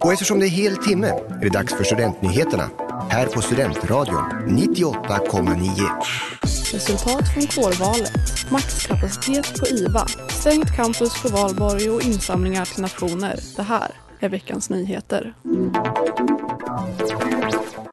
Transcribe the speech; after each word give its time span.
Och 0.00 0.12
eftersom 0.12 0.40
det 0.40 0.46
är 0.46 0.50
hel 0.50 0.76
timme 0.76 1.06
är 1.06 1.40
det 1.40 1.48
dags 1.48 1.74
för 1.74 1.84
Studentnyheterna 1.84 2.70
här 3.10 3.26
på 3.26 3.40
Studentradion 3.40 4.24
98,9. 4.48 5.66
Resultat 6.72 7.34
från 7.34 7.46
kårvalet. 7.46 8.50
Maxkapacitet 8.50 9.60
på 9.60 9.66
IVA. 9.66 10.06
Stängt 10.28 10.76
campus 10.76 11.22
på 11.22 11.28
valborg 11.28 11.90
och 11.90 12.02
insamlingar 12.02 12.64
till 12.64 12.82
nationer. 12.82 13.40
Det 13.56 13.62
här 13.62 14.05
är 14.20 14.28
veckans 14.28 14.70
nyheter. 14.70 15.34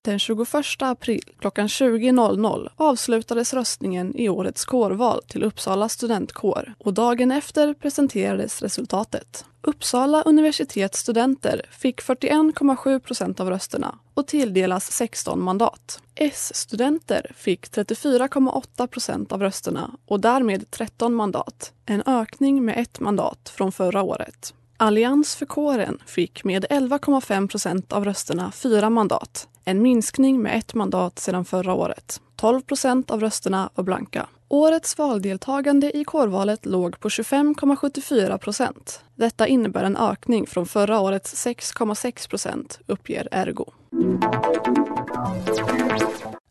Den 0.02 0.20
21 0.20 0.48
april 0.80 1.24
klockan 1.40 1.68
20.00 1.68 2.70
avslutades 2.76 3.54
röstningen 3.54 4.16
i 4.16 4.30
årets 4.30 4.66
kårval 4.66 5.22
till 5.28 5.44
Uppsala 5.44 5.90
studentkår 5.90 6.74
och 6.80 6.94
dagen 6.94 7.32
efter 7.32 7.74
presenterades 7.74 8.62
resultatet. 8.62 9.46
Uppsala 9.62 10.22
universitets 10.22 11.00
studenter 11.00 11.62
fick 11.72 12.02
41,7 12.02 13.00
procent 13.00 13.40
av 13.40 13.50
rösterna 13.50 13.96
och 14.14 14.28
tilldelas 14.28 14.92
16 14.92 15.42
mandat. 15.42 16.02
S-studenter 16.16 17.32
fick 17.36 17.68
34,8 17.68 18.88
procent 18.88 19.32
av 19.32 19.42
rösterna 19.42 19.92
och 20.06 20.20
därmed 20.20 20.72
13 20.72 21.14
mandat. 21.14 21.74
En 21.86 22.04
ökning 22.06 22.66
med 22.66 22.78
ett 22.78 23.00
mandat 23.00 23.52
från 23.56 23.72
förra 23.72 24.02
året. 24.02 24.54
Allians 24.84 25.36
för 25.36 25.46
kåren 25.46 25.98
fick 26.06 26.44
med 26.44 26.66
11,5 26.66 27.48
procent 27.48 27.94
av 27.94 28.06
rösterna 28.06 28.52
fyra 28.52 28.90
mandat. 28.90 29.48
En 29.66 29.82
minskning 29.82 30.42
med 30.42 30.58
ett 30.58 30.74
mandat 30.74 31.20
sedan 31.20 31.46
förra 31.46 31.74
året. 31.74 32.22
12 32.36 32.62
procent 32.62 33.12
av 33.12 33.20
rösterna 33.20 33.70
var 33.76 33.84
blanka. 33.84 34.28
Årets 34.48 34.98
valdeltagande 34.98 35.98
i 35.98 36.04
kårvalet 36.04 36.66
låg 36.66 37.00
på 37.00 37.10
25,74 37.10 38.38
procent. 38.38 39.04
Detta 39.16 39.48
innebär 39.48 39.84
en 39.84 39.98
ökning 39.98 40.48
från 40.48 40.66
förra 40.66 41.00
årets 41.00 41.46
6,6 41.46 42.30
procent, 42.30 42.80
uppger 42.86 43.28
Ergo. 43.32 43.66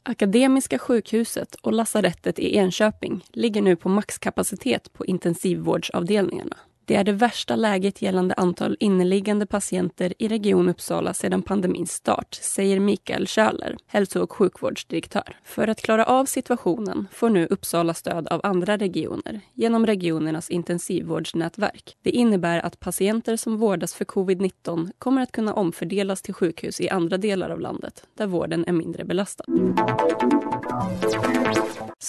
Akademiska 0.02 0.78
sjukhuset 0.78 1.54
och 1.54 1.72
lasarettet 1.72 2.38
i 2.38 2.56
Enköping 2.56 3.24
ligger 3.32 3.62
nu 3.62 3.76
på 3.76 3.88
maxkapacitet 3.88 4.92
på 4.92 5.06
intensivvårdsavdelningarna. 5.06 6.56
Det 6.84 6.94
är 6.94 7.04
det 7.04 7.12
värsta 7.12 7.56
läget 7.56 8.02
gällande 8.02 8.34
antal 8.34 8.76
inneliggande 8.80 9.46
patienter 9.46 10.14
i 10.18 10.28
Region 10.28 10.68
Uppsala 10.68 11.14
sedan 11.14 11.42
pandemins 11.42 11.92
start, 11.92 12.34
säger 12.34 12.80
Mikael 12.80 13.26
Schöler, 13.26 13.76
hälso 13.86 14.20
och 14.22 14.32
sjukvårdsdirektör. 14.32 15.36
För 15.44 15.68
att 15.68 15.82
klara 15.82 16.04
av 16.04 16.24
situationen 16.24 17.08
får 17.12 17.30
nu 17.30 17.46
Uppsala 17.50 17.94
stöd 17.94 18.28
av 18.28 18.40
andra 18.42 18.76
regioner 18.76 19.40
genom 19.54 19.86
regionernas 19.86 20.50
intensivvårdsnätverk. 20.50 21.96
Det 22.02 22.10
innebär 22.10 22.58
att 22.60 22.80
patienter 22.80 23.36
som 23.36 23.56
vårdas 23.56 23.94
för 23.94 24.04
covid-19 24.04 24.90
kommer 24.98 25.22
att 25.22 25.32
kunna 25.32 25.54
omfördelas 25.54 26.22
till 26.22 26.34
sjukhus 26.34 26.80
i 26.80 26.88
andra 26.88 27.18
delar 27.18 27.50
av 27.50 27.60
landet 27.60 28.04
där 28.14 28.26
vården 28.26 28.64
är 28.66 28.72
mindre 28.72 29.04
belastad. 29.04 29.44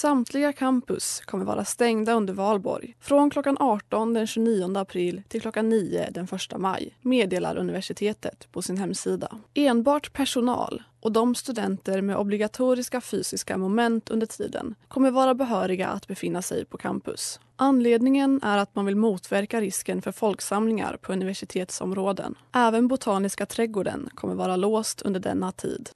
Samtliga 0.04 0.52
campus 0.52 1.22
kommer 1.24 1.44
vara 1.44 1.64
stängda 1.64 2.12
under 2.12 2.34
valborg 2.34 2.96
från 3.00 3.30
klockan 3.30 3.56
18 3.60 4.14
den 4.14 4.26
29 4.26 4.78
april 4.78 5.22
till 5.28 5.40
klockan 5.40 5.68
9 5.68 6.08
den 6.10 6.24
1 6.24 6.58
maj, 6.58 6.98
meddelar 7.02 7.56
universitetet 7.56 8.48
på 8.52 8.62
sin 8.62 8.78
hemsida. 8.78 9.28
Enbart 9.54 10.12
personal 10.12 10.82
och 11.00 11.12
de 11.12 11.34
studenter 11.34 12.00
med 12.00 12.16
obligatoriska 12.16 13.00
fysiska 13.00 13.58
moment 13.58 14.10
under 14.10 14.26
tiden 14.26 14.74
kommer 14.88 15.10
vara 15.10 15.34
behöriga 15.34 15.88
att 15.88 16.06
befinna 16.06 16.42
sig 16.42 16.64
på 16.64 16.78
campus. 16.78 17.40
Anledningen 17.56 18.40
är 18.42 18.58
att 18.58 18.74
man 18.74 18.86
vill 18.86 18.96
motverka 18.96 19.60
risken 19.60 20.02
för 20.02 20.12
folksamlingar 20.12 20.96
på 20.96 21.12
universitetsområden. 21.12 22.34
Även 22.52 22.88
Botaniska 22.88 23.46
trädgården 23.46 24.08
kommer 24.14 24.34
vara 24.34 24.56
låst 24.56 25.02
under 25.02 25.20
denna 25.20 25.52
tid. 25.52 25.90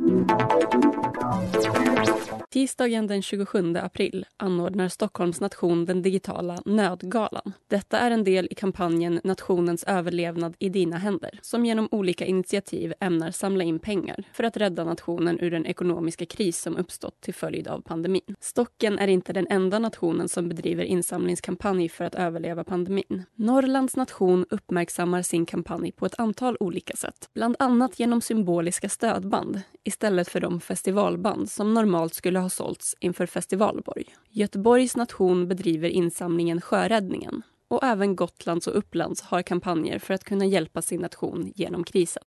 Tisdagen 2.69 3.07
den 3.07 3.23
27 3.23 3.77
april 3.77 4.27
anordnar 4.37 4.89
Stockholms 4.89 5.41
nation 5.41 5.85
den 5.85 6.03
digitala 6.03 6.63
Nödgalan. 6.65 7.53
Detta 7.69 7.99
är 7.99 8.11
en 8.11 8.25
del 8.25 8.49
i 8.51 8.55
kampanjen 8.55 9.21
Nationens 9.25 9.85
överlevnad 9.85 10.57
i 10.59 10.69
dina 10.69 10.97
händer 10.97 11.39
som 11.43 11.67
genom 11.67 11.89
olika 11.91 12.27
initiativ 12.27 12.95
ämnar 13.01 13.31
samla 13.31 13.65
in 13.65 13.79
pengar 13.79 14.25
för 14.33 14.45
att 14.45 14.57
rädda 14.57 14.85
nationen 14.85 15.41
ur 15.41 15.51
den 15.51 15.67
ekonomiska 15.67 16.27
kris 16.27 16.61
som 16.61 16.77
uppstått 16.77 17.21
till 17.21 17.35
följd 17.35 17.69
av 17.69 17.81
pandemin. 17.81 18.37
Stocken 18.41 18.99
är 18.99 19.09
inte 19.09 19.33
den 19.33 19.47
enda 19.51 19.79
nationen 19.79 20.29
som 20.29 20.49
bedriver 20.49 20.85
insamlingskampanj 20.85 21.89
för 21.89 22.05
att 22.05 22.15
överleva 22.15 22.65
pandemin. 22.65 23.25
Norrlands 23.35 23.97
nation 23.97 24.47
uppmärksammar 24.51 25.23
sin 25.23 25.47
kampanj 25.47 25.93
på 25.93 26.07
ett 26.07 26.21
antal 26.21 26.57
olika 26.61 26.97
sätt. 26.97 27.29
Bland 27.35 27.57
annat 27.59 28.01
genom 28.01 28.21
symboliska 28.21 28.89
stödband 28.89 29.61
istället 29.85 30.29
för 30.29 30.41
de 30.41 30.61
festivalband 30.61 31.51
som 31.51 31.75
normalt 31.75 32.15
skulle 32.15 32.39
ha 32.39 32.49
sålts 32.59 32.95
inför 33.01 33.27
Festivalborg. 33.27 34.05
Göteborgs 34.31 34.97
nation 34.97 35.49
bedriver 35.49 35.89
insamlingen 35.89 36.61
Sjöräddningen 36.61 37.43
och 37.69 37.85
även 37.85 38.17
Gotlands 38.17 38.67
och 38.67 38.79
Upplands 38.79 39.23
har 39.23 39.43
kampanjer 39.43 39.99
för 39.99 40.15
att 40.15 40.25
kunna 40.25 40.47
hjälpa 40.47 40.83
sin 40.83 41.01
nation 41.01 41.53
genom 41.55 41.85
krisen. 41.85 42.23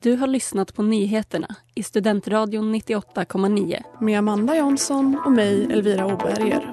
Du 0.00 0.16
har 0.16 0.26
lyssnat 0.26 0.74
på 0.74 0.82
nyheterna 0.82 1.56
i 1.74 1.82
Studentradion 1.82 2.74
98,9 2.74 3.82
med 4.00 4.18
Amanda 4.18 4.56
Jansson 4.56 5.20
och 5.24 5.32
mig, 5.32 5.64
Elvira 5.72 6.06
Oberger. 6.06 6.70